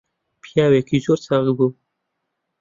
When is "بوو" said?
1.57-1.69